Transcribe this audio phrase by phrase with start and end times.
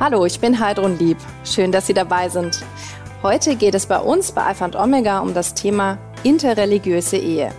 [0.00, 1.18] Hallo, ich bin Heidrun Lieb.
[1.44, 2.64] Schön, dass Sie dabei sind.
[3.22, 7.52] Heute geht es bei uns bei Alpha und Omega um das Thema interreligiöse Ehe.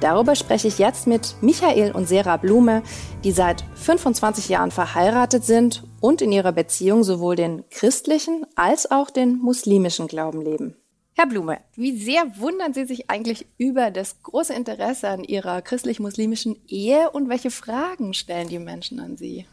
[0.00, 2.82] Darüber spreche ich jetzt mit Michael und Sarah Blume,
[3.22, 9.08] die seit 25 Jahren verheiratet sind und in ihrer Beziehung sowohl den christlichen als auch
[9.08, 10.74] den muslimischen Glauben leben.
[11.14, 16.56] Herr Blume, wie sehr wundern Sie sich eigentlich über das große Interesse an Ihrer christlich-muslimischen
[16.66, 19.46] Ehe und welche Fragen stellen die Menschen an Sie?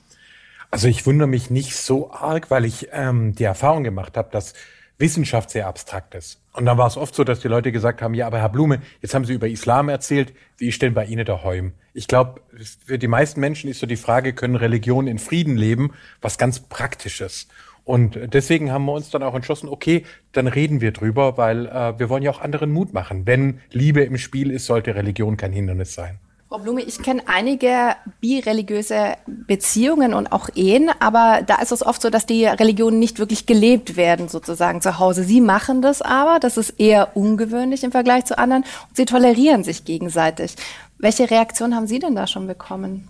[0.74, 4.56] Also ich wundere mich nicht so arg, weil ich ähm, die Erfahrung gemacht habe, dass
[4.98, 6.42] Wissenschaft sehr abstrakt ist.
[6.52, 8.82] Und dann war es oft so, dass die Leute gesagt haben, ja, aber Herr Blume,
[9.00, 11.74] jetzt haben Sie über Islam erzählt, wie ist denn bei Ihnen der Heum?
[11.94, 12.42] Ich glaube,
[12.88, 16.60] für die meisten Menschen ist so die Frage, können Religionen in Frieden leben, was ganz
[16.60, 17.48] Praktisches.
[17.84, 22.00] Und deswegen haben wir uns dann auch entschlossen, okay, dann reden wir drüber, weil äh,
[22.00, 23.28] wir wollen ja auch anderen Mut machen.
[23.28, 26.18] Wenn Liebe im Spiel ist, sollte Religion kein Hindernis sein.
[26.54, 32.00] Frau Blume, ich kenne einige bireligiöse Beziehungen und auch Ehen, aber da ist es oft
[32.00, 35.24] so, dass die Religionen nicht wirklich gelebt werden, sozusagen zu Hause.
[35.24, 39.64] Sie machen das aber, das ist eher ungewöhnlich im Vergleich zu anderen und sie tolerieren
[39.64, 40.56] sich gegenseitig.
[41.00, 43.08] Welche Reaktion haben Sie denn da schon bekommen?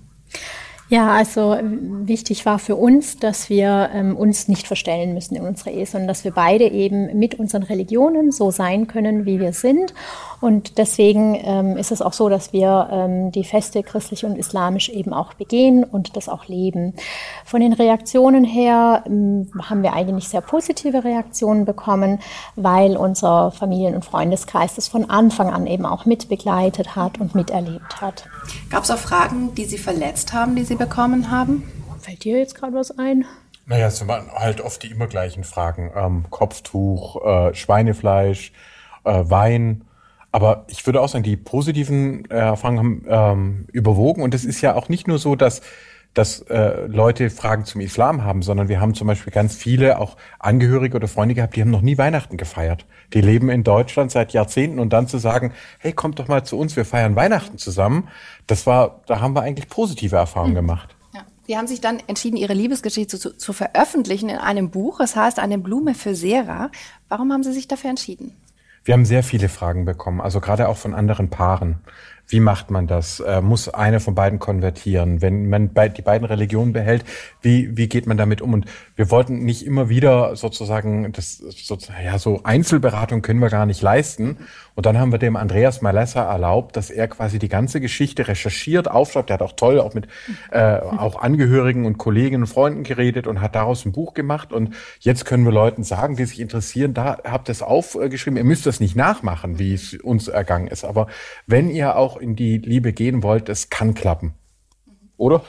[0.94, 5.72] Ja, also wichtig war für uns, dass wir ähm, uns nicht verstellen müssen in unserer
[5.72, 9.95] Ehe, sondern dass wir beide eben mit unseren Religionen so sein können, wie wir sind.
[10.39, 14.89] Und deswegen ähm, ist es auch so, dass wir ähm, die Feste christlich und islamisch
[14.89, 16.94] eben auch begehen und das auch leben.
[17.44, 22.19] Von den Reaktionen her ähm, haben wir eigentlich sehr positive Reaktionen bekommen,
[22.55, 27.99] weil unser Familien- und Freundeskreis das von Anfang an eben auch mitbegleitet hat und miterlebt
[27.99, 28.25] hat.
[28.69, 31.64] Gab es auch Fragen, die Sie verletzt haben, die Sie bekommen haben?
[32.00, 33.26] Fällt dir jetzt gerade was ein?
[33.66, 35.92] Naja, es waren halt oft die immer gleichen Fragen.
[35.95, 38.52] Ähm, Kopftuch, äh, Schweinefleisch,
[39.06, 39.86] äh, Wein.
[40.34, 44.22] Aber ich würde auch sagen, die positiven äh, Erfahrungen haben ähm, überwogen.
[44.22, 45.61] Und es ist ja auch nicht nur so, dass
[46.14, 50.16] dass äh, Leute Fragen zum Islam haben, sondern wir haben zum Beispiel ganz viele auch
[50.39, 52.86] Angehörige oder Freunde gehabt, die haben noch nie Weihnachten gefeiert.
[53.14, 56.58] Die leben in Deutschland seit Jahrzehnten und dann zu sagen, hey, kommt doch mal zu
[56.58, 58.10] uns, wir feiern Weihnachten zusammen,
[58.48, 60.58] das war, da haben wir eigentlich positive Erfahrungen mhm.
[60.58, 60.95] gemacht.
[61.45, 65.02] Sie haben sich dann entschieden, Ihre Liebesgeschichte zu, zu veröffentlichen in einem Buch.
[65.02, 66.71] Es heißt Eine Blume für Sarah.
[67.09, 68.33] Warum haben Sie sich dafür entschieden?
[68.86, 71.80] Wir haben sehr viele Fragen bekommen, also gerade auch von anderen Paaren.
[72.28, 73.20] Wie macht man das?
[73.20, 75.22] Äh, muss eine von beiden konvertieren?
[75.22, 77.04] Wenn man die beiden Religionen behält,
[77.42, 78.54] wie, wie geht man damit um?
[78.54, 83.66] Und wir wollten nicht immer wieder sozusagen, das, sozusagen, ja, so Einzelberatung können wir gar
[83.66, 84.38] nicht leisten.
[84.76, 88.89] Und dann haben wir dem Andreas Malessa erlaubt, dass er quasi die ganze Geschichte recherchiert,
[88.89, 89.30] aufschreibt.
[89.30, 90.08] Der hat auch toll auch mit
[90.52, 94.52] äh, auch Angehörigen und Kolleginnen und Freunden geredet und hat daraus ein Buch gemacht.
[94.52, 98.38] Und jetzt können wir Leuten sagen, die sich interessieren, da habt ihr es aufgeschrieben.
[98.38, 100.86] Ihr müsst das nicht nachmachen, wie es uns ergangen ist.
[100.86, 101.08] Aber
[101.45, 104.34] wenn ihr auch in die Liebe gehen wollt, es kann klappen.
[105.17, 105.44] Oder?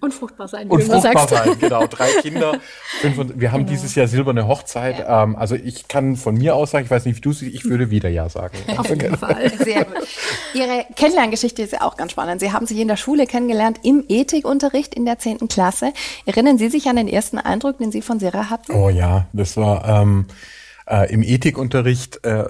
[0.00, 0.68] Und fruchtbar sein.
[0.68, 1.86] Und fruchtbar sein, genau.
[1.86, 2.60] Drei Kinder.
[3.00, 3.70] Fünf und, wir haben genau.
[3.70, 4.98] dieses Jahr silberne Hochzeit.
[4.98, 5.22] Ja.
[5.22, 7.64] Ähm, also ich kann von mir aus sagen, ich weiß nicht, wie du siehst, ich
[7.64, 8.58] würde wieder Ja sagen.
[8.76, 9.50] Auf jeden Fall.
[9.58, 10.06] Sehr gut.
[10.52, 12.40] Ihre Kennenlerngeschichte ist ja auch ganz spannend.
[12.40, 15.92] Sie haben sich in der Schule kennengelernt, im Ethikunterricht in der zehnten Klasse.
[16.26, 18.72] Erinnern Sie sich an den ersten Eindruck, den Sie von Sarah hatten?
[18.72, 19.88] Oh ja, das war...
[19.88, 20.26] Ähm,
[20.86, 22.44] äh, im Ethikunterricht, äh,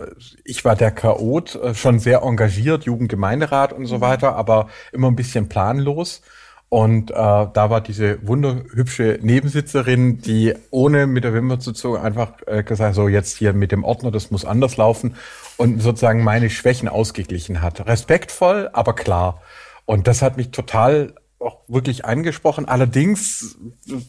[0.45, 4.01] ich war der Chaot, äh, schon sehr engagiert, Jugendgemeinderat und so mhm.
[4.01, 6.23] weiter, aber immer ein bisschen planlos.
[6.69, 12.33] Und äh, da war diese wunderhübsche Nebensitzerin, die ohne mit der Wimper zu zucken einfach
[12.47, 15.15] äh, gesagt, so jetzt hier mit dem Ordner, das muss anders laufen
[15.57, 17.87] und sozusagen meine Schwächen ausgeglichen hat.
[17.87, 19.41] Respektvoll, aber klar.
[19.85, 22.67] Und das hat mich total auch wirklich angesprochen.
[22.67, 23.57] Allerdings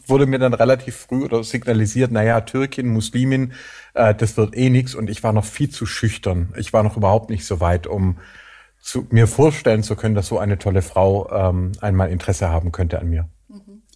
[0.07, 3.53] wurde mir dann relativ früh oder signalisiert, naja, Türkin, Muslimin,
[3.94, 4.96] äh, das wird eh nix.
[4.96, 6.53] Und ich war noch viel zu schüchtern.
[6.57, 8.18] Ich war noch überhaupt nicht so weit, um
[8.79, 13.00] zu, mir vorstellen zu können, dass so eine tolle Frau ähm, einmal Interesse haben könnte
[13.00, 13.29] an mir.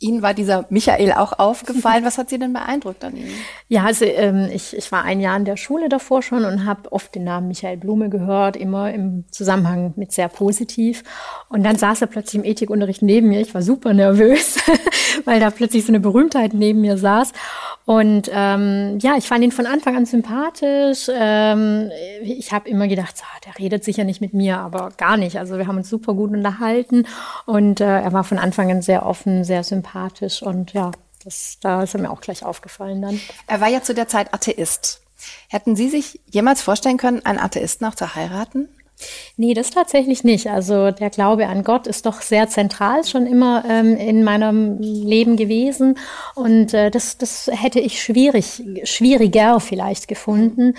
[0.02, 2.06] Ihnen war dieser Michael auch aufgefallen.
[2.06, 3.28] Was hat Sie denn beeindruckt an ihm?
[3.68, 6.92] Ja, also ähm, ich, ich war ein Jahr in der Schule davor schon und habe
[6.94, 11.04] oft den Namen Michael Blume gehört, immer im Zusammenhang mit sehr positiv.
[11.50, 13.42] Und dann saß er plötzlich im Ethikunterricht neben mir.
[13.42, 14.58] Ich war super nervös,
[15.26, 17.34] weil da plötzlich so eine Berühmtheit neben mir saß.
[17.89, 21.09] Und ähm, ja, ich fand ihn von Anfang an sympathisch.
[21.12, 21.89] Ähm,
[22.21, 25.39] ich habe immer gedacht, so, der redet sicher nicht mit mir, aber gar nicht.
[25.39, 27.07] Also wir haben uns super gut unterhalten
[27.47, 30.91] und äh, er war von Anfang an sehr offen, sehr sympathisch und ja,
[31.24, 33.19] das, da ist er mir auch gleich aufgefallen dann.
[33.47, 35.01] Er war ja zu der Zeit Atheist.
[35.47, 38.69] Hätten Sie sich jemals vorstellen können, einen Atheisten auch zu heiraten?
[39.38, 40.48] Nee, das tatsächlich nicht.
[40.48, 45.38] Also der Glaube an Gott ist doch sehr zentral schon immer ähm, in meinem Leben
[45.38, 45.98] gewesen.
[46.36, 50.75] Und äh, das, das hätte ich schwierig, schwieriger vielleicht gefunden.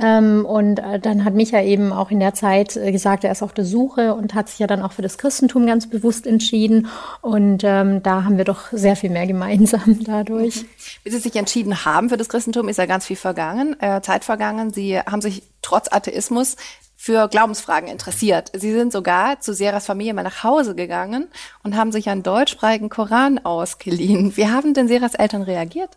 [0.00, 3.42] Ähm, und äh, dann hat Micha eben auch in der Zeit äh, gesagt, er ist
[3.42, 6.88] auf der Suche und hat sich ja dann auch für das Christentum ganz bewusst entschieden.
[7.20, 10.64] Und ähm, da haben wir doch sehr viel mehr gemeinsam dadurch.
[11.04, 14.24] Wie Sie sich entschieden haben für das Christentum, ist ja ganz viel vergangen, äh, Zeit
[14.24, 14.72] vergangen.
[14.72, 16.56] Sie haben sich trotz Atheismus
[17.00, 18.50] für Glaubensfragen interessiert.
[18.54, 21.28] Sie sind sogar zu Seras Familie mal nach Hause gegangen
[21.62, 24.36] und haben sich einen deutschsprachigen Koran ausgeliehen.
[24.36, 25.96] Wie haben denn Seras Eltern reagiert?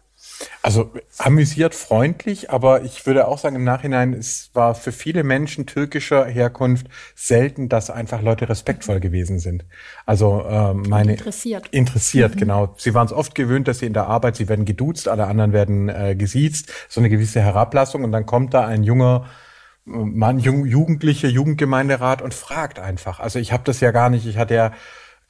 [0.61, 5.65] Also amüsiert, freundlich, aber ich würde auch sagen, im Nachhinein, es war für viele Menschen
[5.65, 9.65] türkischer Herkunft selten, dass einfach Leute respektvoll gewesen sind.
[10.05, 11.67] Also äh, meine interessiert.
[11.69, 12.39] Interessiert, mhm.
[12.39, 12.75] genau.
[12.77, 15.51] Sie waren es oft gewöhnt, dass sie in der Arbeit, sie werden geduzt, alle anderen
[15.51, 19.25] werden äh, gesiezt, so eine gewisse Herablassung und dann kommt da ein junger
[19.85, 23.19] Mann, Jugendliche, Jugendgemeinderat und fragt einfach.
[23.19, 24.73] Also ich habe das ja gar nicht, ich hatte ja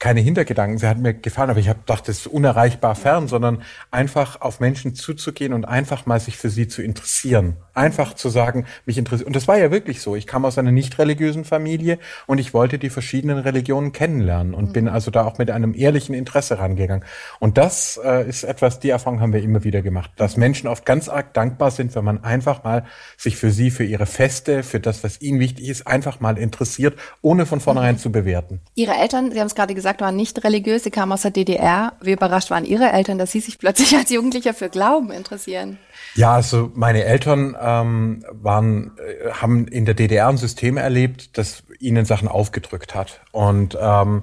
[0.02, 0.78] keine Hintergedanken.
[0.78, 3.62] Sie hat mir gefallen, aber ich habe gedacht, das ist unerreichbar fern, sondern
[3.92, 7.56] einfach auf Menschen zuzugehen und einfach mal sich für sie zu interessieren.
[7.72, 9.28] Einfach zu sagen, mich interessiert.
[9.28, 10.16] Und das war ja wirklich so.
[10.16, 14.70] Ich kam aus einer nicht religiösen Familie und ich wollte die verschiedenen Religionen kennenlernen und
[14.70, 14.72] mhm.
[14.72, 17.04] bin also da auch mit einem ehrlichen Interesse rangegangen.
[17.38, 20.84] Und das äh, ist etwas, die Erfahrung haben wir immer wieder gemacht, dass Menschen oft
[20.84, 24.80] ganz arg dankbar sind, wenn man einfach mal sich für sie, für ihre Feste, für
[24.80, 28.00] das, was ihnen wichtig ist, einfach mal interessiert, ohne von vornherein mhm.
[28.00, 28.60] zu bewerten.
[28.74, 31.30] Ihre Eltern, Sie haben es gerade gesagt, gesagt, waren nicht religiös, sie kamen aus der
[31.30, 31.92] DDR.
[32.00, 35.78] Wie überrascht waren Ihre Eltern, dass Sie sich plötzlich als Jugendlicher für Glauben interessieren?
[36.14, 41.62] Ja, also meine Eltern ähm, waren, äh, haben in der DDR ein System erlebt, das
[41.78, 43.20] ihnen Sachen aufgedrückt hat.
[43.32, 44.22] Und ähm,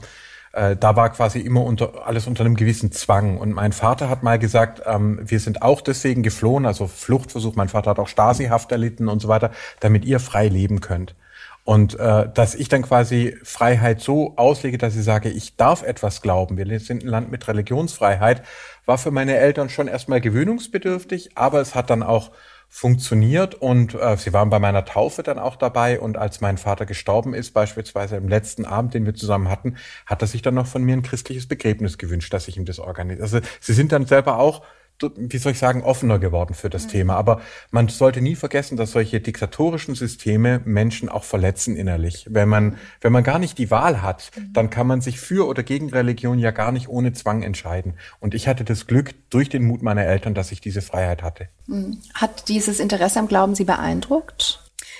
[0.54, 3.38] äh, da war quasi immer unter, alles unter einem gewissen Zwang.
[3.38, 7.56] Und mein Vater hat mal gesagt, ähm, wir sind auch deswegen geflohen, also Fluchtversuch.
[7.56, 11.16] Mein Vater hat auch Stasi-Haft erlitten und so weiter, damit ihr frei leben könnt.
[11.69, 16.24] Und äh, dass ich dann quasi Freiheit so auslege, dass ich sage, ich darf etwas
[16.24, 16.57] glauben.
[16.57, 18.42] Wir sind ein Land mit Religionsfreiheit,
[18.88, 22.31] war für meine Eltern schon erstmal gewöhnungsbedürftig, aber es hat dann auch
[22.69, 26.88] funktioniert und äh, sie waren bei meiner Taufe dann auch dabei und als mein Vater
[26.88, 29.77] gestorben ist, beispielsweise im letzten Abend, den wir zusammen hatten,
[30.07, 32.80] hat er sich dann noch von mir ein christliches Begräbnis gewünscht, dass ich ihm das
[32.80, 33.21] organisiere.
[33.21, 34.63] Also sie sind dann selber auch
[35.16, 36.90] wie soll ich sagen, offener geworden für das mhm.
[36.90, 37.16] Thema.
[37.16, 37.42] Aber
[37.72, 42.25] man sollte nie vergessen, dass solche diktatorischen Systeme Menschen auch verletzen innerlich.
[42.30, 44.54] Wenn man, wenn man gar nicht die Wahl hat, mhm.
[44.54, 47.94] dann kann man sich für oder gegen Religion ja gar nicht ohne Zwang entscheiden.
[48.19, 51.48] Und ich hatte das Glück durch den Mut meiner Eltern, dass ich diese Freiheit hatte.
[51.68, 52.00] Mhm.
[52.13, 54.58] Hat dieses Interesse am Glauben Sie beeindruckt?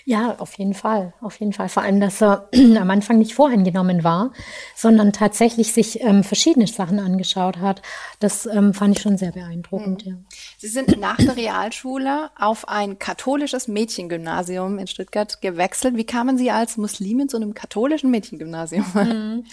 [0.10, 1.70] Ja, auf jeden Fall, auf jeden Fall.
[1.70, 4.32] Vor allem, dass er am Anfang nicht voreingenommen war,
[4.76, 7.84] sondern tatsächlich sich ähm, verschiedene Sachen angeschaut hat.
[8.20, 10.08] Das ähm, fand ich schon sehr beeindruckend.
[10.08, 10.12] Mhm.
[10.12, 10.18] Ja.
[10.58, 15.96] Sie sind nach der Realschule auf ein katholisches Mädchengymnasium in Stuttgart gewechselt.
[15.96, 18.86] Wie kamen Sie als Muslimin zu einem katholischen Mädchengymnasium?
[18.96, 19.46] Mhm.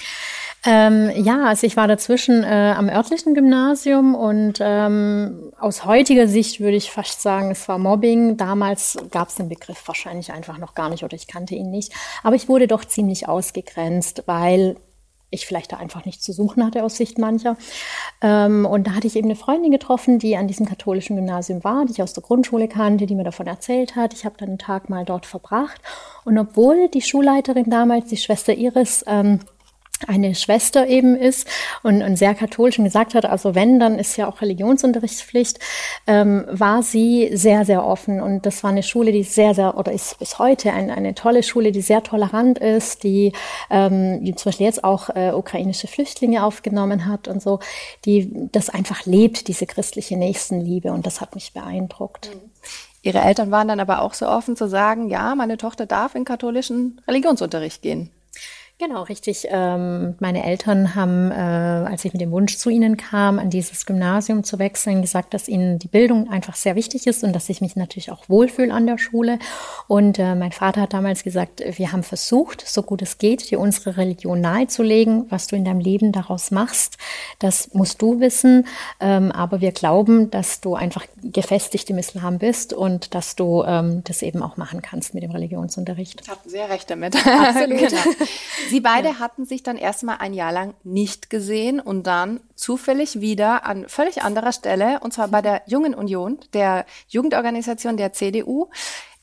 [0.66, 6.58] Ähm, ja, also ich war dazwischen äh, am örtlichen Gymnasium und ähm, aus heutiger Sicht
[6.58, 8.36] würde ich fast sagen, es war Mobbing.
[8.36, 11.92] Damals gab es den Begriff wahrscheinlich einfach noch gar nicht oder ich kannte ihn nicht.
[12.24, 14.76] Aber ich wurde doch ziemlich ausgegrenzt, weil
[15.30, 17.56] ich vielleicht da einfach nichts zu suchen hatte aus Sicht mancher.
[18.20, 21.84] Ähm, und da hatte ich eben eine Freundin getroffen, die an diesem katholischen Gymnasium war,
[21.84, 24.14] die ich aus der Grundschule kannte, die mir davon erzählt hat.
[24.14, 25.80] Ich habe dann einen Tag mal dort verbracht.
[26.24, 29.40] Und obwohl die Schulleiterin damals, die Schwester Iris, ähm,
[30.06, 31.48] eine Schwester eben ist
[31.82, 35.58] und, und sehr katholisch und gesagt hat, also wenn, dann ist ja auch Religionsunterrichtspflicht,
[36.06, 38.20] ähm, war sie sehr, sehr offen.
[38.20, 41.42] Und das war eine Schule, die sehr, sehr, oder ist bis heute ein, eine tolle
[41.42, 43.32] Schule, die sehr tolerant ist, die,
[43.70, 47.60] ähm, die zum Beispiel jetzt auch äh, ukrainische Flüchtlinge aufgenommen hat und so,
[48.04, 50.92] die das einfach lebt, diese christliche Nächstenliebe.
[50.92, 52.30] Und das hat mich beeindruckt.
[52.34, 52.50] Mhm.
[53.02, 56.24] Ihre Eltern waren dann aber auch so offen zu sagen, ja, meine Tochter darf in
[56.24, 58.10] katholischen Religionsunterricht gehen.
[58.78, 59.48] Genau, richtig.
[59.50, 63.86] Ähm, meine Eltern haben, äh, als ich mit dem Wunsch zu ihnen kam, an dieses
[63.86, 67.62] Gymnasium zu wechseln, gesagt, dass ihnen die Bildung einfach sehr wichtig ist und dass ich
[67.62, 69.38] mich natürlich auch wohlfühle an der Schule.
[69.88, 73.60] Und äh, mein Vater hat damals gesagt, wir haben versucht, so gut es geht, dir
[73.60, 75.24] unsere Religion nahezulegen.
[75.30, 76.98] Was du in deinem Leben daraus machst,
[77.38, 78.66] das musst du wissen.
[79.00, 84.04] Ähm, aber wir glauben, dass du einfach gefestigt im Islam bist und dass du ähm,
[84.04, 86.28] das eben auch machen kannst mit dem Religionsunterricht.
[86.28, 87.16] Hatten sehr recht damit.
[87.26, 87.78] Absolut.
[87.88, 88.02] genau.
[88.68, 89.18] Sie beide ja.
[89.18, 94.22] hatten sich dann erstmal ein Jahr lang nicht gesehen und dann zufällig wieder an völlig
[94.22, 98.68] anderer Stelle, und zwar bei der Jungen Union, der Jugendorganisation der CDU.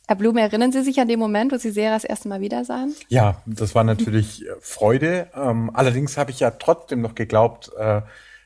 [0.07, 2.65] Herr Blume, erinnern Sie sich an den Moment, wo Sie Sera das erste Mal wieder
[2.65, 2.93] sahen?
[3.07, 5.29] Ja, das war natürlich äh, Freude.
[5.33, 8.01] Ähm, allerdings habe ich ja trotzdem noch geglaubt, äh,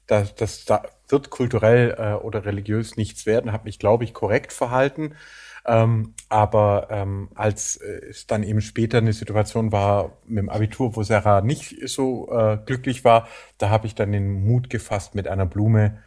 [0.06, 4.54] dass, dass da wird kulturell äh, oder religiös nichts werden, habe mich, glaube ich, korrekt
[4.54, 5.16] verhalten.
[5.68, 10.96] Ähm, aber ähm, als äh, es dann eben später eine Situation war mit dem Abitur,
[10.96, 15.28] wo Sarah nicht so äh, glücklich war, da habe ich dann den Mut gefasst, mit
[15.28, 16.02] einer Blume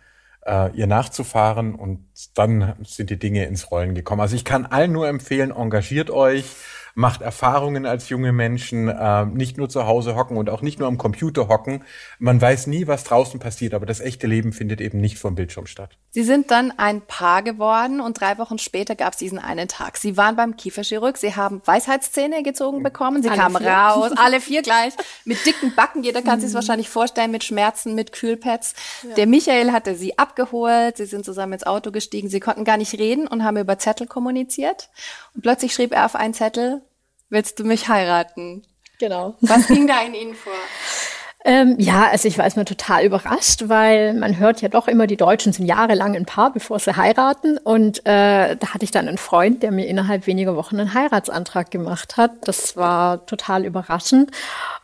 [0.47, 4.23] äh, ihr nachzufahren und dann sind die Dinge ins Rollen gekommen.
[4.23, 6.47] Also ich kann allen nur empfehlen, engagiert euch,
[6.95, 10.89] macht Erfahrungen als junge Menschen, äh, nicht nur zu Hause hocken und auch nicht nur
[10.89, 11.85] am Computer hocken.
[12.19, 15.67] Man weiß nie, was draußen passiert, aber das echte Leben findet eben nicht vom Bildschirm
[15.67, 15.97] statt.
[16.11, 19.97] Sie sind dann ein Paar geworden und drei Wochen später gab es diesen einen Tag.
[19.97, 23.71] Sie waren beim Kieferchirurg, Sie haben Weisheitszähne gezogen bekommen, Sie alle kamen vier.
[23.71, 24.95] raus, alle vier gleich,
[25.25, 26.03] mit dicken Backen.
[26.03, 26.41] Jeder kann mhm.
[26.41, 28.75] sich es wahrscheinlich vorstellen, mit Schmerzen, mit Kühlpads.
[29.09, 29.15] Ja.
[29.15, 32.95] Der Michael hatte Sie abgeholt, Sie sind zusammen ins Auto gestiegen, Sie konnten gar nicht
[32.95, 34.91] reden und haben über Zettel kommuniziert.
[35.35, 36.83] Und plötzlich schrieb er auf einen Zettel,
[37.31, 38.63] willst du mich heiraten?
[38.99, 39.37] Genau.
[39.41, 40.53] Was ging da in Ihnen vor?
[41.43, 45.17] Ähm, ja, also ich war erstmal total überrascht, weil man hört ja doch immer, die
[45.17, 47.57] Deutschen sind jahrelang ein Paar, bevor sie heiraten.
[47.57, 51.71] Und äh, da hatte ich dann einen Freund, der mir innerhalb weniger Wochen einen Heiratsantrag
[51.71, 52.33] gemacht hat.
[52.45, 54.31] Das war total überraschend.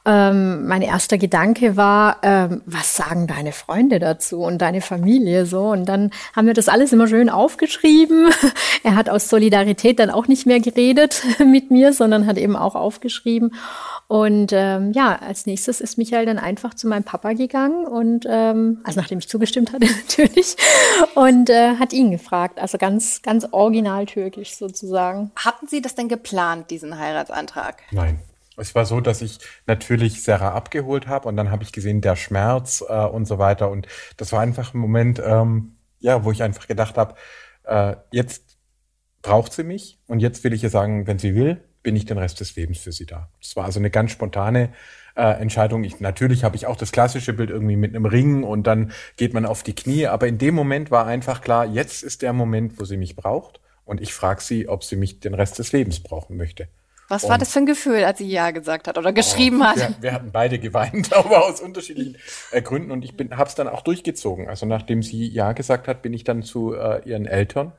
[0.07, 5.65] Ähm, mein erster Gedanke war, ähm, was sagen deine Freunde dazu und deine Familie so?
[5.69, 8.31] Und dann haben wir das alles immer schön aufgeschrieben.
[8.83, 12.77] er hat aus Solidarität dann auch nicht mehr geredet mit mir, sondern hat eben auch
[12.77, 13.53] aufgeschrieben.
[14.09, 18.81] Und ähm, ja, als nächstes ist Michael dann einfach zu meinem Papa gegangen und ähm,
[18.85, 20.57] also nachdem ich zugestimmt hatte natürlich
[21.17, 25.33] und äh, hat ihn gefragt, also ganz ganz original türkisch sozusagen.
[25.35, 27.83] Hatten Sie das denn geplant, diesen Heiratsantrag?
[27.91, 28.21] Nein.
[28.59, 32.17] Es war so, dass ich natürlich Sarah abgeholt habe und dann habe ich gesehen, der
[32.17, 33.71] Schmerz äh, und so weiter.
[33.71, 33.87] Und
[34.17, 37.17] das war einfach ein Moment, ähm, ja, wo ich einfach gedacht habe,
[37.65, 38.57] äh, jetzt
[39.21, 42.19] braucht sie mich und jetzt will ich ihr sagen, wenn sie will, bin ich den
[42.19, 43.29] Rest des Lebens für sie da.
[43.41, 44.71] Das war also eine ganz spontane
[45.15, 45.85] äh, Entscheidung.
[45.85, 49.35] Ich, natürlich habe ich auch das klassische Bild irgendwie mit einem Ring und dann geht
[49.35, 50.09] man auf die Knie.
[50.09, 53.61] Aber in dem Moment war einfach klar, jetzt ist der Moment, wo sie mich braucht.
[53.85, 56.67] Und ich frage sie, ob sie mich den Rest des Lebens brauchen möchte.
[57.07, 59.67] Was und war das für ein Gefühl, als sie Ja gesagt hat oder geschrieben oh,
[59.67, 59.77] hat?
[59.77, 62.17] Wir, wir, hatten beide geweint, aber aus unterschiedlichen
[62.51, 62.91] äh, Gründen.
[62.91, 64.49] Und ich habe es dann auch durchgezogen.
[64.49, 67.71] Also nachdem sie Ja gesagt hat, bin ich dann zu äh, ihren Eltern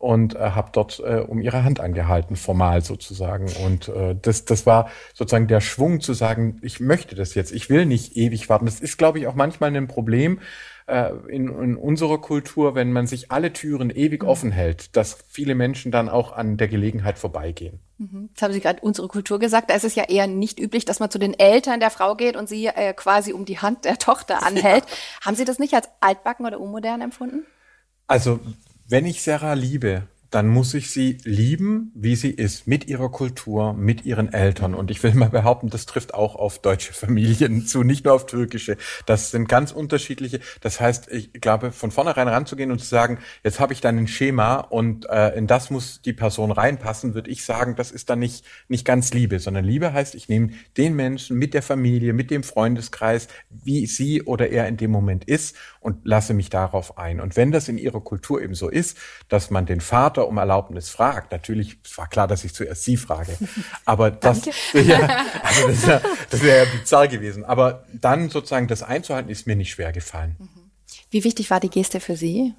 [0.00, 3.48] und äh, habe dort äh, um ihre Hand angehalten, formal sozusagen.
[3.62, 7.68] Und äh, das, das war sozusagen der Schwung zu sagen, ich möchte das jetzt, ich
[7.68, 8.64] will nicht ewig warten.
[8.64, 10.40] Das ist, glaube ich, auch manchmal ein Problem
[10.86, 15.54] äh, in, in unserer Kultur, wenn man sich alle Türen ewig offen hält, dass viele
[15.54, 17.80] Menschen dann auch an der Gelegenheit vorbeigehen.
[17.98, 18.30] Mhm.
[18.30, 19.68] Jetzt haben Sie gerade unsere Kultur gesagt.
[19.68, 22.36] Da ist es ja eher nicht üblich, dass man zu den Eltern der Frau geht
[22.36, 24.84] und sie äh, quasi um die Hand der Tochter anhält.
[24.86, 25.26] Ja.
[25.26, 27.44] Haben Sie das nicht als altbacken oder unmodern empfunden?
[28.06, 28.40] Also
[28.90, 33.72] wenn ich Sarah liebe, dann muss ich sie lieben, wie sie ist, mit ihrer Kultur,
[33.72, 34.74] mit ihren Eltern.
[34.74, 38.26] Und ich will mal behaupten, das trifft auch auf deutsche Familien zu, nicht nur auf
[38.26, 38.76] türkische.
[39.06, 40.38] Das sind ganz unterschiedliche.
[40.60, 44.06] Das heißt, ich glaube, von vornherein ranzugehen und zu sagen, jetzt habe ich dann ein
[44.06, 48.20] Schema und äh, in das muss die Person reinpassen, würde ich sagen, das ist dann
[48.20, 52.30] nicht, nicht ganz Liebe, sondern Liebe heißt, ich nehme den Menschen mit der Familie, mit
[52.30, 57.20] dem Freundeskreis, wie sie oder er in dem Moment ist und lasse mich darauf ein.
[57.20, 60.90] Und wenn das in ihrer Kultur eben so ist, dass man den Vater um Erlaubnis
[60.90, 63.36] fragt, natürlich war klar, dass ich zuerst sie frage,
[63.86, 64.44] aber das,
[64.74, 67.44] ja, also das, ja, das wäre ja bizarr gewesen.
[67.44, 70.36] Aber dann sozusagen das einzuhalten, ist mir nicht schwer gefallen.
[71.10, 72.54] Wie wichtig war die Geste für Sie?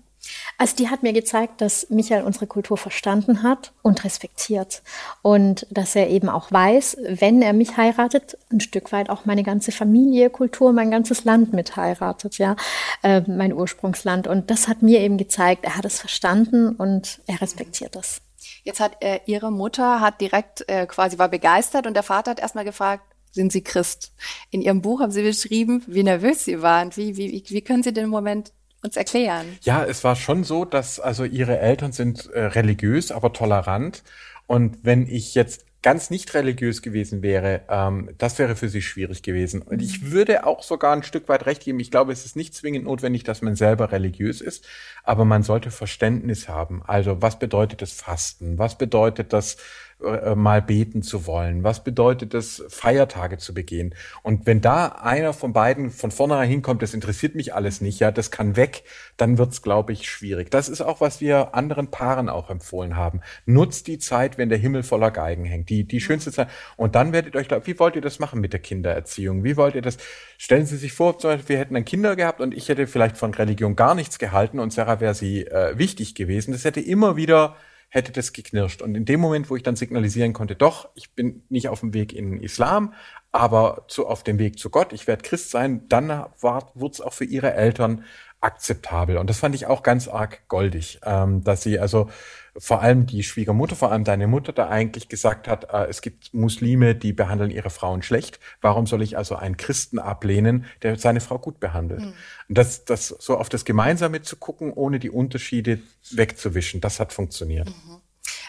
[0.58, 4.84] Also die hat mir gezeigt, dass Michael unsere Kultur verstanden hat und respektiert.
[5.22, 9.44] Und dass er eben auch weiß, wenn er mich heiratet, ein Stück weit auch meine
[9.44, 12.56] ganze Familie, Kultur, mein ganzes Land mit heiratet, ja,
[13.02, 14.28] äh, mein Ursprungsland.
[14.28, 18.22] Und das hat mir eben gezeigt, er hat es verstanden und er respektiert das.
[18.64, 22.40] Jetzt hat äh, ihre Mutter hat direkt äh, quasi war begeistert und der Vater hat
[22.40, 24.12] erstmal gefragt, sind Sie Christ?
[24.50, 26.96] In Ihrem Buch haben Sie beschrieben, wie nervös Sie waren.
[26.98, 28.52] Wie, wie, wie können Sie den Moment
[28.84, 29.58] uns erklären?
[29.62, 34.04] Ja, es war schon so, dass also ihre Eltern sind äh, religiös, aber tolerant.
[34.48, 39.24] Und wenn ich jetzt ganz nicht religiös gewesen wäre, ähm, das wäre für sie schwierig
[39.24, 39.62] gewesen.
[39.62, 40.12] Und ich mhm.
[40.12, 41.80] würde auch sogar ein Stück weit recht geben.
[41.80, 44.66] Ich glaube, es ist nicht zwingend notwendig, dass man selber religiös ist,
[45.04, 46.84] aber man sollte Verständnis haben.
[46.86, 48.58] Also was bedeutet das Fasten?
[48.60, 49.58] Was bedeutet das
[50.04, 51.64] äh, mal beten zu wollen?
[51.64, 53.94] Was bedeutet es, Feiertage zu begehen?
[54.24, 58.12] Und wenn da einer von beiden von vornherein hinkommt, das interessiert mich alles nicht, ja,
[58.12, 58.84] das kann weg,
[59.18, 60.50] dann wird's, glaube ich, schwierig.
[60.52, 63.22] Das ist auch, was wir anderen Paaren auch empfohlen haben.
[63.46, 65.70] Nutzt die Zeit, wenn der Himmel voller Geigen hängt.
[65.70, 66.50] Die, die schönste Zeit.
[66.78, 69.44] Und dann werdet ihr euch, wie wollt ihr das machen mit der Kindererziehung?
[69.44, 69.98] Wie wollt ihr das?
[70.38, 73.18] Stellen Sie sich vor, zum Beispiel, wir hätten dann Kinder gehabt und ich hätte vielleicht
[73.18, 76.52] von Religion gar nichts gehalten und Sarah wäre sie äh, wichtig gewesen.
[76.52, 77.56] Das hätte immer wieder
[77.92, 78.82] hätte das geknirscht.
[78.82, 81.94] Und in dem Moment, wo ich dann signalisieren konnte, doch, ich bin nicht auf dem
[81.94, 82.94] Weg in Islam,
[83.34, 86.08] aber zu, auf dem Weg zu Gott, ich werde Christ sein, dann
[86.40, 88.06] wurde es auch für ihre Eltern
[88.40, 89.18] akzeptabel.
[89.18, 92.10] Und das fand ich auch ganz arg goldig, ähm, dass sie also
[92.58, 96.34] vor allem die Schwiegermutter, vor allem deine Mutter, da eigentlich gesagt hat, äh, es gibt
[96.34, 98.40] Muslime, die behandeln ihre Frauen schlecht.
[98.62, 102.02] Warum soll ich also einen Christen ablehnen, der seine Frau gut behandelt?
[102.02, 102.14] Mhm.
[102.50, 105.80] Und das, das so auf das Gemeinsame zu gucken, ohne die Unterschiede
[106.12, 107.70] wegzuwischen, das hat funktioniert.
[107.70, 108.02] Mhm.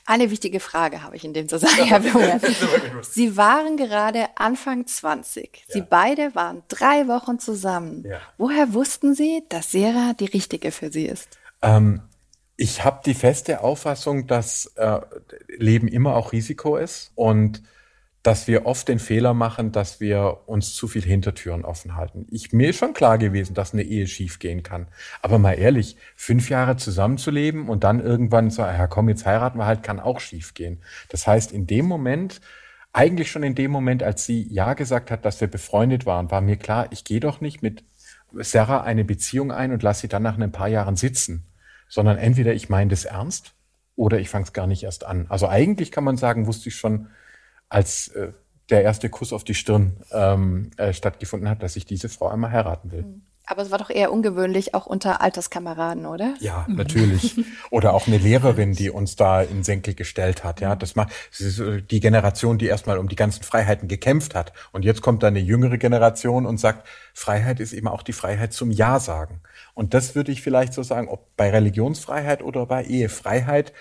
[0.05, 2.41] Eine wichtige Frage habe ich in dem Zusammenhang, Herr Blume.
[3.03, 5.65] Sie waren gerade Anfang 20.
[5.69, 5.87] Sie ja.
[5.89, 8.05] beide waren drei Wochen zusammen.
[8.05, 8.21] Ja.
[8.37, 11.39] Woher wussten Sie, dass Sarah die richtige für Sie ist?
[11.63, 12.03] Ähm,
[12.63, 15.01] ich habe die feste Auffassung, dass äh,
[15.49, 17.61] Leben immer auch Risiko ist und
[18.23, 22.25] dass wir oft den Fehler machen, dass wir uns zu viel Hintertüren offen halten.
[22.31, 24.87] Ich, mir ist schon klar gewesen, dass eine Ehe schiefgehen kann.
[25.23, 29.67] Aber mal ehrlich, fünf Jahre zusammenzuleben und dann irgendwann so, ja komm, jetzt heiraten wir
[29.67, 30.81] halt, kann auch schiefgehen.
[31.09, 32.41] Das heißt, in dem Moment,
[32.93, 36.43] eigentlich schon in dem Moment, als sie Ja gesagt hat, dass wir befreundet waren, war
[36.43, 37.83] mir klar, ich gehe doch nicht mit
[38.33, 41.45] Sarah eine Beziehung ein und lasse sie dann nach ein paar Jahren sitzen
[41.93, 43.53] sondern entweder ich meine das ernst
[43.97, 45.27] oder ich fange es gar nicht erst an.
[45.29, 47.09] Also eigentlich kann man sagen, wusste ich schon,
[47.69, 48.33] als äh,
[48.71, 52.51] der erste Kuss auf die Stirn ähm, äh, stattgefunden hat, dass ich diese Frau einmal
[52.51, 53.03] heiraten will.
[53.03, 53.23] Mhm.
[53.53, 56.37] Aber es war doch eher ungewöhnlich, auch unter Alterskameraden, oder?
[56.41, 57.37] Ja, natürlich.
[57.71, 60.63] Oder auch eine Lehrerin, die uns da in Senkel gestellt hat.
[60.63, 64.55] Ja, das macht äh, die Generation, die erstmal um die ganzen Freiheiten gekämpft hat.
[64.73, 68.55] Und jetzt kommt da eine jüngere Generation und sagt, Freiheit ist eben auch die Freiheit
[68.55, 69.43] zum Ja sagen.
[69.75, 73.75] Und das würde ich vielleicht so sagen, ob bei Religionsfreiheit oder bei Ehefreiheit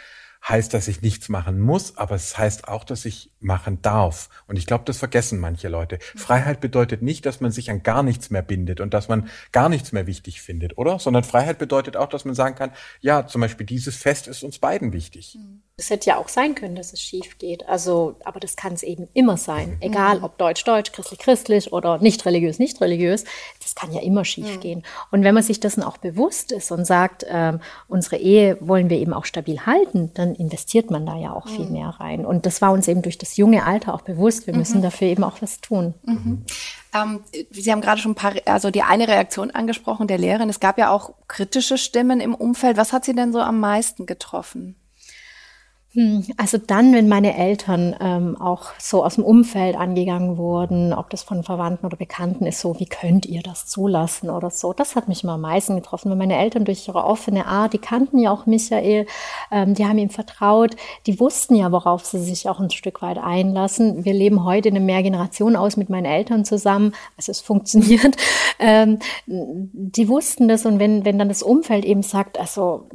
[0.46, 4.30] heißt, dass ich nichts machen muss, aber es heißt auch, dass ich machen darf.
[4.48, 6.00] Und ich glaube, das vergessen manche Leute.
[6.14, 6.18] Mhm.
[6.20, 9.70] Freiheit bedeutet nicht, dass man sich an gar nichts mehr bindet und dass man gar
[9.70, 11.00] nichts mehr wichtig findet, oder?
[11.00, 14.60] Sondern Freiheit bedeutet auch, dass man sagen kann, ja, zum Beispiel dieses Fest ist uns
[14.60, 15.36] beiden wichtig.
[15.38, 15.62] Mhm.
[15.78, 17.68] Es hätte ja auch sein können, dass es schief geht.
[17.68, 19.72] Also, aber das kann es eben immer sein.
[19.72, 19.78] Mhm.
[19.82, 23.24] Egal ob deutsch-deutsch, christlich-christlich oder nicht religiös, nicht religiös.
[23.62, 24.60] Das kann ja immer schief mhm.
[24.60, 24.84] gehen.
[25.10, 28.98] Und wenn man sich dessen auch bewusst ist und sagt, ähm, unsere Ehe wollen wir
[28.98, 31.56] eben auch stabil halten, dann investiert man da ja auch mhm.
[31.56, 32.28] viel mehr rein.
[32.28, 34.48] Und das war uns eben durch das junge Alter auch bewusst.
[34.48, 34.84] Wir müssen mhm.
[34.84, 35.94] dafür eben auch was tun.
[36.04, 36.46] Mhm.
[36.94, 37.20] Ähm,
[37.52, 40.50] Sie haben gerade schon ein paar, also die eine Reaktion angesprochen der Lehrerin.
[40.50, 42.78] Es gab ja auch kritische Stimmen im Umfeld.
[42.78, 44.76] Was hat Sie denn so am meisten getroffen?
[45.94, 51.10] Hm, also dann, wenn meine Eltern ähm, auch so aus dem Umfeld angegangen wurden, ob
[51.10, 54.96] das von Verwandten oder Bekannten ist, so wie könnt ihr das zulassen oder so, das
[54.96, 56.10] hat mich immer am meisten getroffen.
[56.10, 59.06] Weil meine Eltern durch ihre offene Art, die kannten ja auch Michael,
[59.52, 63.18] ähm, die haben ihm vertraut, die wussten ja, worauf sie sich auch ein Stück weit
[63.18, 64.06] einlassen.
[64.06, 68.16] Wir leben heute in einer Mehrgeneration aus mit meinen Eltern zusammen, also es funktioniert.
[68.64, 72.88] Ähm, die wussten das und wenn, wenn dann das Umfeld eben sagt, also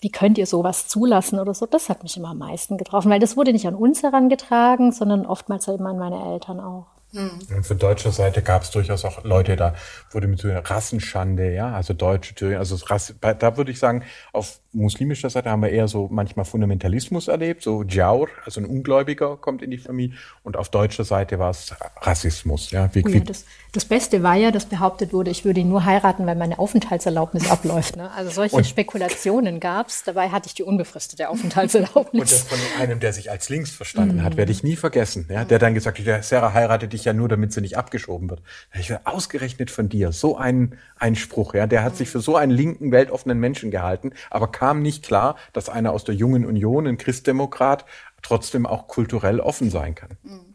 [0.00, 3.20] wie könnt ihr sowas zulassen oder so, das hat mich immer am meisten getroffen, weil
[3.20, 6.97] das wurde nicht an uns herangetragen, sondern oftmals eben an meine Eltern auch.
[7.12, 7.30] Hm.
[7.54, 9.74] Und von deutscher Seite gab es durchaus auch Leute, da
[10.10, 14.04] wurde mit so einer Rassenschande, ja, also deutsche Thüringen, also Rass, da würde ich sagen,
[14.32, 19.36] auf muslimischer Seite haben wir eher so manchmal Fundamentalismus erlebt, so Jaur, also ein Ungläubiger
[19.38, 22.94] kommt in die Familie, und auf deutscher Seite war es Rassismus, ja.
[22.94, 25.84] Wie, oh ja das, das Beste war ja, dass behauptet wurde, ich würde ihn nur
[25.84, 27.96] heiraten, weil meine Aufenthaltserlaubnis abläuft.
[27.96, 28.10] Ne?
[28.12, 30.04] Also solche und, Spekulationen gab es.
[30.04, 32.20] Dabei hatte ich die unbefristete Aufenthaltserlaubnis.
[32.20, 34.22] Und das von einem, der sich als links verstanden mm.
[34.22, 35.28] hat, werde ich nie vergessen.
[35.30, 35.44] Ja?
[35.44, 38.42] Der dann gesagt hat, Sarah heiratet dich ja nur, damit sie nicht abgeschoben wird.
[38.78, 41.54] Ich werde ausgerechnet von dir so ein, ein Spruch.
[41.54, 41.66] Ja?
[41.66, 45.68] Der hat sich für so einen linken, weltoffenen Menschen gehalten, aber kam nicht klar, dass
[45.68, 47.84] einer aus der Jungen Union, ein Christdemokrat,
[48.22, 50.10] trotzdem auch kulturell offen sein kann.
[50.22, 50.48] Mm.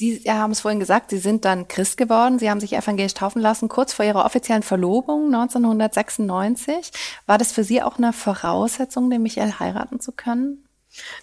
[0.00, 2.38] Sie haben es vorhin gesagt, Sie sind dann Christ geworden.
[2.38, 6.92] Sie haben sich evangelisch taufen lassen, kurz vor Ihrer offiziellen Verlobung 1996.
[7.26, 10.67] War das für Sie auch eine Voraussetzung, den Michael heiraten zu können?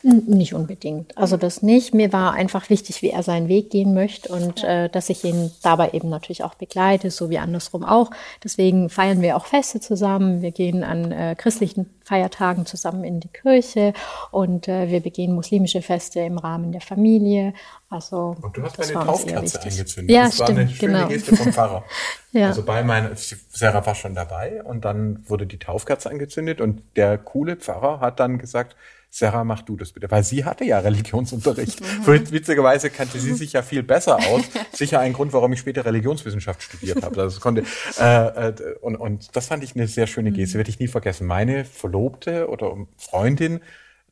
[0.03, 1.17] Nicht unbedingt.
[1.17, 1.93] Also das nicht.
[1.93, 5.51] Mir war einfach wichtig, wie er seinen Weg gehen möchte und äh, dass ich ihn
[5.63, 8.11] dabei eben natürlich auch begleite, so wie andersrum auch.
[8.43, 10.41] Deswegen feiern wir auch Feste zusammen.
[10.41, 13.93] Wir gehen an äh, christlichen Feiertagen zusammen in die Kirche
[14.29, 17.53] und äh, wir begehen muslimische Feste im Rahmen der Familie.
[17.89, 20.15] Also und du hast meine Taufkerze angezündet.
[20.15, 21.07] Ja, das stimmt, war eine schöne genau.
[21.07, 21.83] Geste vom Pfarrer.
[22.31, 22.47] ja.
[22.47, 27.17] Also bei meiner Sarah war schon dabei und dann wurde die Taufkerze angezündet und der
[27.17, 28.75] coole Pfarrer hat dann gesagt,
[29.17, 30.11] Sarah, mach du das bitte.
[30.11, 31.81] Weil sie hatte ja Religionsunterricht.
[32.05, 32.31] Mhm.
[32.31, 34.43] Witzigerweise kannte sie sich ja viel besser aus.
[34.73, 37.15] Sicher ein Grund, warum ich später Religionswissenschaft studiert habe.
[37.15, 37.63] Das konnte,
[37.99, 40.59] äh, äh, und, und das fand ich eine sehr schöne Geste, mhm.
[40.59, 41.25] werde ich nie vergessen.
[41.25, 43.61] Meine Verlobte oder Freundin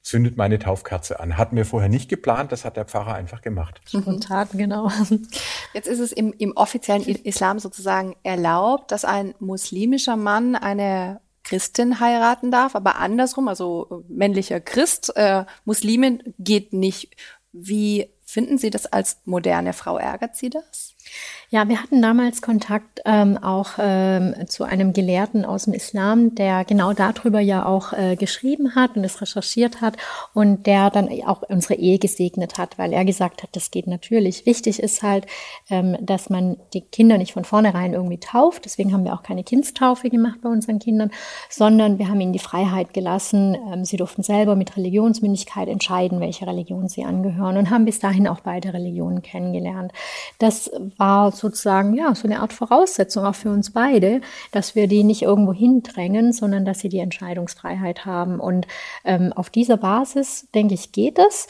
[0.02, 1.38] zündet meine Taufkerze an.
[1.38, 3.82] Hatten wir vorher nicht geplant, das hat der Pfarrer einfach gemacht.
[3.88, 4.90] Spontan, genau.
[5.74, 12.00] Jetzt ist es im, im offiziellen Islam sozusagen erlaubt, dass ein muslimischer Mann eine Christin
[12.00, 17.16] heiraten darf, aber andersrum, also männlicher Christ, äh, Muslimin geht nicht.
[17.52, 19.98] Wie finden Sie das als moderne Frau?
[19.98, 20.96] Ärgert Sie das?
[21.54, 26.66] Ja, wir hatten damals Kontakt ähm, auch ähm, zu einem Gelehrten aus dem Islam, der
[26.66, 29.96] genau darüber ja auch äh, geschrieben hat und es recherchiert hat
[30.34, 34.48] und der dann auch unsere Ehe gesegnet hat, weil er gesagt hat, das geht natürlich.
[34.48, 35.28] Wichtig ist halt,
[35.70, 38.66] ähm, dass man die Kinder nicht von vornherein irgendwie tauft.
[38.66, 41.12] Deswegen haben wir auch keine Kindstaufe gemacht bei unseren Kindern,
[41.52, 43.56] sondern wir haben ihnen die Freiheit gelassen.
[43.72, 48.28] Ähm, sie durften selber mit Religionsmündigkeit entscheiden, welche Religion sie angehören und haben bis dahin
[48.28, 49.92] auch beide Religionen kennengelernt.
[50.40, 55.04] Das war sozusagen ja so eine Art Voraussetzung auch für uns beide, dass wir die
[55.04, 58.40] nicht irgendwo hindrängen, sondern dass sie die Entscheidungsfreiheit haben.
[58.40, 58.66] Und
[59.04, 61.48] ähm, auf dieser Basis, denke ich, geht es.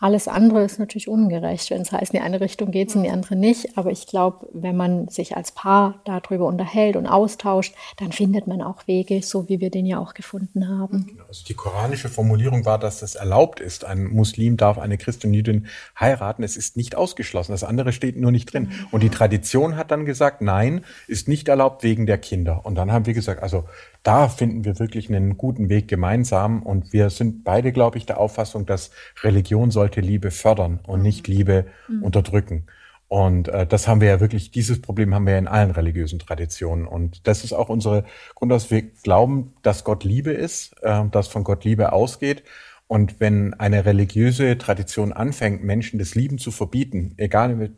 [0.00, 3.02] Alles andere ist natürlich ungerecht, wenn es heißt, in die eine Richtung geht es, in
[3.02, 3.76] die andere nicht.
[3.76, 8.62] Aber ich glaube, wenn man sich als Paar darüber unterhält und austauscht, dann findet man
[8.62, 11.06] auch Wege, so wie wir den ja auch gefunden haben.
[11.06, 13.84] Genau, also die koranische Formulierung war, dass das erlaubt ist.
[13.84, 15.66] Ein Muslim darf eine Christenjüdin
[15.98, 16.42] heiraten.
[16.42, 17.52] Es ist nicht ausgeschlossen.
[17.52, 18.72] Das andere steht nur nicht drin.
[18.90, 22.64] Und die Tradition hat dann gesagt, nein, ist nicht erlaubt wegen der Kinder.
[22.64, 23.64] Und dann haben wir gesagt, also
[24.02, 26.62] da finden wir wirklich einen guten Weg gemeinsam.
[26.62, 28.90] Und wir sind beide, glaube ich, der Auffassung, dass
[29.22, 32.02] Religion sollte Liebe fördern und nicht Liebe mhm.
[32.02, 32.66] unterdrücken.
[33.08, 36.20] Und äh, das haben wir ja wirklich, dieses Problem haben wir ja in allen religiösen
[36.20, 36.86] Traditionen.
[36.86, 38.04] Und das ist auch unsere
[38.36, 42.44] Grund, dass wir glauben, dass Gott Liebe ist, äh, dass von Gott Liebe ausgeht.
[42.86, 47.70] Und wenn eine religiöse Tradition anfängt, Menschen das Lieben zu verbieten, egal,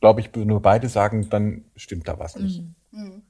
[0.00, 2.62] glaube ich, nur beide sagen, dann stimmt da was nicht.
[2.90, 3.22] Mhm.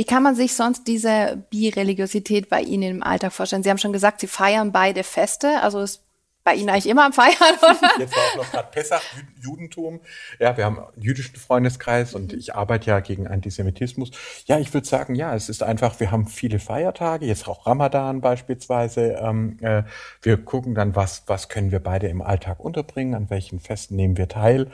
[0.00, 3.62] Wie kann man sich sonst diese Bireligiosität bei Ihnen im Alltag vorstellen?
[3.62, 6.02] Sie haben schon gesagt, Sie feiern beide Feste, also ist
[6.42, 7.90] bei Ihnen eigentlich immer am Feiern, oder?
[7.98, 9.02] Jetzt war auch noch gerade Pessach,
[9.42, 10.00] Judentum.
[10.38, 14.10] Ja, wir haben einen jüdischen Freundeskreis und ich arbeite ja gegen Antisemitismus.
[14.46, 18.22] Ja, ich würde sagen, ja, es ist einfach, wir haben viele Feiertage, jetzt auch Ramadan
[18.22, 19.18] beispielsweise.
[19.20, 19.82] Ähm, äh,
[20.22, 24.16] wir gucken dann, was, was können wir beide im Alltag unterbringen, an welchen Festen nehmen
[24.16, 24.70] wir teil.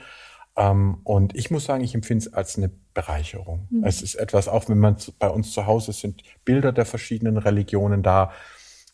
[0.57, 3.67] Ähm, und ich muss sagen, ich empfinde es als eine Bereicherung.
[3.69, 3.83] Mhm.
[3.83, 7.37] Es ist etwas, auch wenn man zu, bei uns zu Hause sind Bilder der verschiedenen
[7.37, 8.31] Religionen da.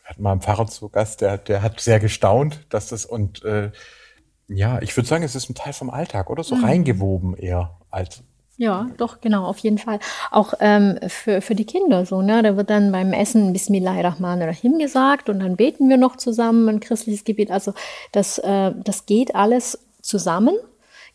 [0.04, 3.72] Hatten mal einen Pfarrer zu Gast, der, der hat sehr gestaunt, dass das und äh,
[4.46, 6.64] ja, ich würde sagen, es ist ein Teil vom Alltag, oder so mhm.
[6.64, 8.22] reingewoben eher als
[8.56, 9.98] ja, doch, genau, auf jeden Fall.
[10.30, 12.40] Auch ähm, für, für die Kinder so, ne?
[12.40, 17.24] Da wird dann beim Essen Bismillahirrahmanirrahim gesagt und dann beten wir noch zusammen ein christliches
[17.24, 17.50] Gebet.
[17.50, 17.74] Also
[18.12, 20.54] das, äh, das geht alles zusammen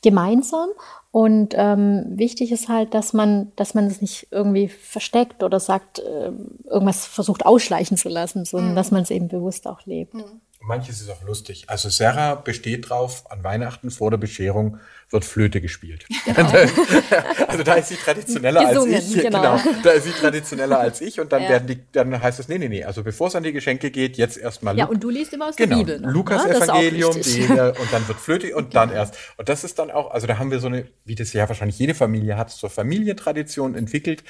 [0.01, 0.69] gemeinsam.
[1.11, 5.99] Und ähm, wichtig ist halt, dass man, dass man es nicht irgendwie versteckt oder sagt,
[5.99, 6.31] äh,
[6.65, 8.75] irgendwas versucht ausschleichen zu lassen, sondern mhm.
[8.75, 10.13] dass man es eben bewusst auch lebt.
[10.13, 10.41] Mhm.
[10.61, 11.65] Manches ist auch lustig.
[11.67, 14.77] Also Sarah besteht drauf, an Weihnachten vor der Bescherung
[15.11, 16.05] wird Flöte gespielt.
[16.29, 16.51] Genau.
[17.47, 19.21] also da ist sie traditioneller Gesungen, als ich.
[19.21, 19.57] Genau.
[19.57, 19.59] genau.
[19.83, 21.49] Da ist sie traditioneller als ich und dann ja.
[21.49, 24.17] werden die, dann heißt es, nee, nee, nee, also bevor es an die Geschenke geht,
[24.17, 24.77] jetzt erstmal.
[24.77, 25.99] Ja, und du liest immer aus genau, der Bibel.
[26.01, 26.55] Noch, Lukas ne?
[26.55, 28.85] Evangelium, die, und dann wird Flöte und genau.
[28.85, 29.17] dann erst.
[29.37, 31.79] Und das ist dann auch, also da haben wir so eine, wie das ja wahrscheinlich
[31.79, 34.23] jede Familie hat, zur Familientradition entwickelt,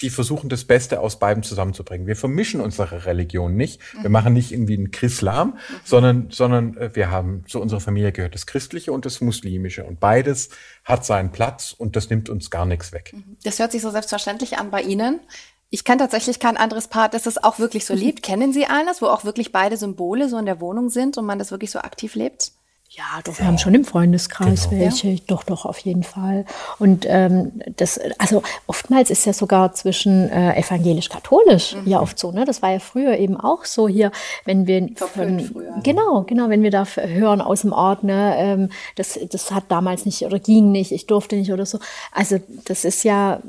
[0.00, 2.06] die versuchen das Beste aus beiden zusammenzubringen.
[2.06, 3.80] Wir vermischen unsere Religion nicht.
[3.94, 4.12] Wir mhm.
[4.12, 5.74] machen nicht irgendwie einen Chrislam, mhm.
[5.84, 9.84] sondern, sondern äh, wir haben zu unserer Familie gehört das Christliche und das Muslimische.
[9.84, 10.50] Und beides
[10.84, 13.12] hat seinen Platz und das nimmt uns gar nichts weg.
[13.14, 13.36] Mhm.
[13.44, 15.20] Das hört sich so selbstverständlich an bei Ihnen.
[15.72, 18.22] Ich kenne tatsächlich kein anderes Paar, das es auch wirklich so lebt.
[18.22, 21.38] Kennen Sie eines, wo auch wirklich beide Symbole so in der Wohnung sind und man
[21.38, 22.52] das wirklich so aktiv lebt?
[22.92, 24.82] Ja, doch, wir haben schon im Freundeskreis genau.
[24.82, 25.14] welche.
[25.28, 26.44] Doch, doch, auf jeden Fall.
[26.80, 31.86] Und ähm, das, also oftmals ist ja sogar zwischen äh, evangelisch-katholisch mhm.
[31.86, 32.44] ja oft so, ne?
[32.44, 34.10] Das war ja früher eben auch so hier,
[34.44, 35.80] wenn wir von, früher.
[35.84, 40.04] genau, genau, wenn wir da hören aus dem Ort, ne, ähm, das, das hat damals
[40.04, 41.78] nicht oder ging nicht, ich durfte nicht oder so.
[42.10, 43.40] Also das ist ja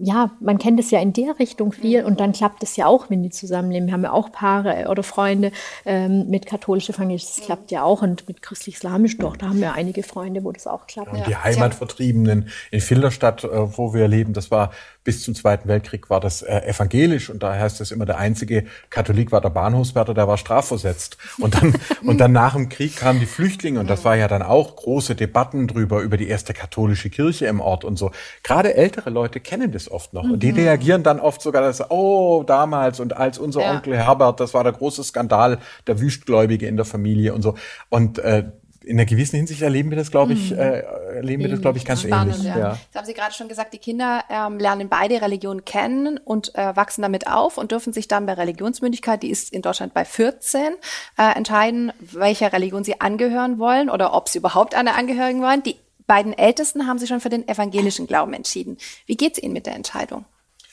[0.00, 3.10] ja, man kennt es ja in der Richtung viel und dann klappt es ja auch,
[3.10, 3.86] wenn die zusammenleben.
[3.86, 5.52] Wir haben ja auch Paare oder Freunde
[5.84, 10.02] ähm, mit katholisch-evangelisch, das klappt ja auch und mit christlich-islamisch doch, da haben wir einige
[10.02, 11.12] Freunde, wo das auch klappt.
[11.12, 14.72] Und die Heimatvertriebenen in Filderstadt, äh, wo wir leben, das war
[15.04, 18.64] bis zum Zweiten Weltkrieg war das äh, evangelisch und da heißt es immer, der einzige
[18.90, 21.16] Katholik war der Bahnhofswärter, der war strafversetzt.
[21.38, 24.42] Und dann, und dann nach dem Krieg kamen die Flüchtlinge und das war ja dann
[24.42, 28.12] auch große Debatten drüber, über die erste katholische Kirche im Ort und so.
[28.42, 30.24] Gerade ältere Leute kennen das oft noch.
[30.24, 30.58] Und die mhm.
[30.58, 33.72] reagieren dann oft sogar, dass, oh, damals und als unser ja.
[33.72, 37.56] Onkel Herbert, das war der große Skandal, der Wüstgläubige in der Familie und so.
[37.88, 38.44] Und äh,
[38.84, 40.58] in einer gewissen Hinsicht erleben wir das, glaube ich, mhm.
[40.58, 40.80] äh,
[41.16, 42.48] erleben wir das, glaube ich, ganz Spannend, ähnlich.
[42.48, 42.58] Ja.
[42.58, 42.78] Ja.
[42.92, 46.76] Das haben Sie gerade schon gesagt, die Kinder ähm, lernen beide Religionen kennen und äh,
[46.76, 50.74] wachsen damit auf und dürfen sich dann bei Religionsmündigkeit, die ist in Deutschland bei 14,
[51.18, 55.62] äh, entscheiden, welcher Religion sie angehören wollen oder ob sie überhaupt eine angehören wollen.
[55.62, 58.78] Die beiden Ältesten haben sich schon für den evangelischen Glauben entschieden.
[59.06, 60.24] Wie geht es Ihnen mit der Entscheidung?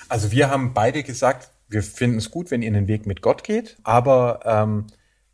[0.08, 3.44] Also wir haben beide gesagt, wir finden es gut, wenn ihr den Weg mit Gott
[3.44, 4.88] geht, aber ähm,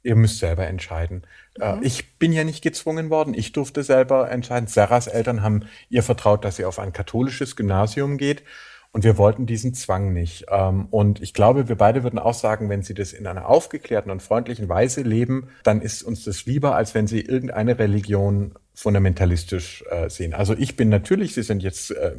[0.04, 1.24] ihr müsst selber entscheiden.
[1.60, 1.84] Äh, mhm.
[1.84, 4.68] Ich bin ja nicht gezwungen worden, ich durfte selber entscheiden.
[4.68, 8.44] Sarahs Eltern haben ihr vertraut, dass sie auf ein katholisches Gymnasium geht.
[8.92, 10.46] Und wir wollten diesen Zwang nicht.
[10.50, 14.10] Ähm, und ich glaube, wir beide würden auch sagen, wenn sie das in einer aufgeklärten
[14.10, 19.84] und freundlichen Weise leben, dann ist uns das lieber, als wenn sie irgendeine Religion fundamentalistisch
[19.90, 20.34] äh, sehen.
[20.34, 22.14] Also ich bin natürlich, Sie sind jetzt äh,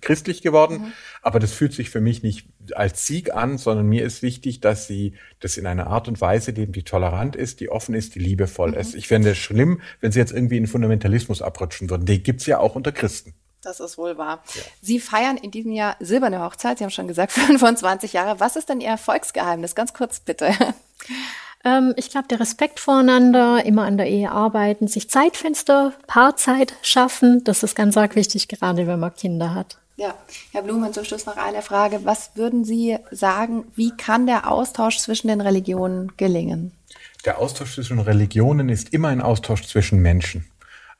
[0.00, 0.92] christlich geworden, mhm.
[1.20, 4.86] aber das fühlt sich für mich nicht als Sieg an, sondern mir ist wichtig, dass
[4.86, 8.20] Sie das in einer Art und Weise leben, die tolerant ist, die offen ist, die
[8.20, 8.78] liebevoll mhm.
[8.78, 8.94] ist.
[8.94, 12.06] Ich fände es schlimm, wenn Sie jetzt irgendwie in Fundamentalismus abrutschen würden.
[12.06, 13.34] Den gibt's ja auch unter Christen.
[13.62, 14.44] Das ist wohl wahr.
[14.54, 14.62] Ja.
[14.80, 16.78] Sie feiern in diesem Jahr silberne Hochzeit.
[16.78, 18.38] Sie haben schon gesagt, 25 Jahre.
[18.38, 19.74] Was ist denn Ihr Erfolgsgeheimnis?
[19.74, 20.52] Ganz kurz bitte.
[21.64, 27.42] Ähm, ich glaube, der Respekt voreinander, immer an der Ehe arbeiten, sich Zeitfenster, Paarzeit schaffen,
[27.44, 29.78] das ist ganz arg wichtig, gerade wenn man Kinder hat.
[29.96, 30.14] Ja,
[30.52, 32.00] Herr Blumen, zum Schluss noch eine Frage.
[32.04, 36.72] Was würden Sie sagen, wie kann der Austausch zwischen den Religionen gelingen?
[37.24, 40.44] Der Austausch zwischen Religionen ist immer ein Austausch zwischen Menschen.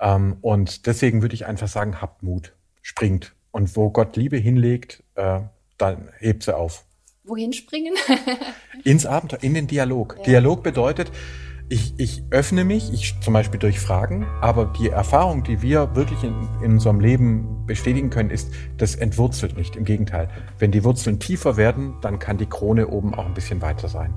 [0.01, 3.33] Ähm, und deswegen würde ich einfach sagen, habt Mut, springt.
[3.51, 5.41] Und wo Gott Liebe hinlegt, äh,
[5.77, 6.86] dann hebt sie auf.
[7.27, 7.95] Wohin springen?
[8.85, 10.15] Ins Abenteuer, in den Dialog.
[10.19, 10.25] Ja.
[10.25, 11.11] Dialog bedeutet,
[11.69, 16.23] ich, ich öffne mich, ich zum Beispiel durch Fragen, aber die Erfahrung, die wir wirklich
[16.23, 19.75] in, in unserem Leben bestätigen können, ist, das entwurzelt nicht.
[19.75, 20.29] Im Gegenteil.
[20.61, 24.15] Wenn die Wurzeln tiefer werden, dann kann die Krone oben auch ein bisschen weiter sein.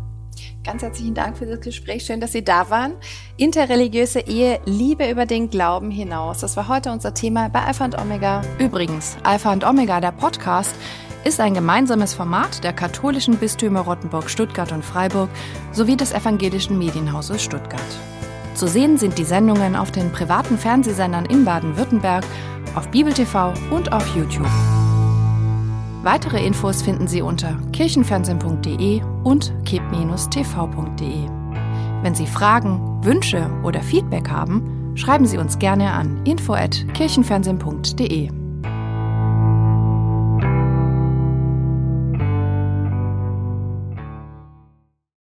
[0.64, 2.06] Ganz herzlichen Dank für das Gespräch.
[2.06, 2.94] Schön, dass Sie da waren.
[3.38, 6.42] Interreligiöse Ehe, Liebe über den Glauben hinaus.
[6.42, 8.44] Das war heute unser Thema bei Alpha und Omega.
[8.60, 10.76] Übrigens, Alpha und Omega, der Podcast,
[11.24, 15.30] ist ein gemeinsames Format der katholischen Bistümer Rottenburg, Stuttgart und Freiburg
[15.72, 17.82] sowie des evangelischen Medienhauses Stuttgart.
[18.56, 22.26] Zu sehen sind die Sendungen auf den privaten Fernsehsendern in Baden-Württemberg,
[22.76, 24.50] auf Bibel TV und auf YouTube.
[26.04, 31.30] Weitere Infos finden Sie unter kirchenfernsehen.de und kip-tv.de.
[32.02, 38.39] Wenn Sie Fragen, Wünsche oder Feedback haben, schreiben Sie uns gerne an info@kirchenfernsehen.de.